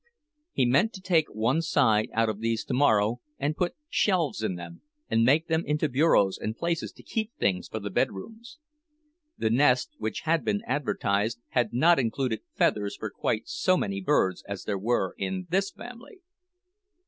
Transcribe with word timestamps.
He 0.51 0.65
meant 0.65 0.93
to 0.93 1.01
take 1.03 1.27
one 1.29 1.61
side 1.61 2.09
out 2.13 2.27
of 2.27 2.39
these 2.39 2.65
tomorrow, 2.65 3.19
and 3.37 3.55
put 3.55 3.75
shelves 3.87 4.41
in 4.41 4.55
them, 4.55 4.81
and 5.11 5.23
make 5.23 5.45
them 5.47 5.63
into 5.63 5.87
bureaus 5.87 6.39
and 6.39 6.57
places 6.57 6.91
to 6.93 7.03
keep 7.03 7.31
things 7.35 7.67
for 7.67 7.79
the 7.79 7.91
bedrooms. 7.91 8.57
The 9.37 9.51
nest 9.51 9.91
which 9.99 10.21
had 10.21 10.43
been 10.43 10.63
advertised 10.65 11.39
had 11.49 11.71
not 11.71 11.99
included 11.99 12.41
feathers 12.55 12.95
for 12.95 13.11
quite 13.11 13.47
so 13.47 13.77
many 13.77 14.01
birds 14.01 14.43
as 14.47 14.63
there 14.63 14.79
were 14.79 15.13
in 15.19 15.45
this 15.51 15.69
family. 15.69 16.21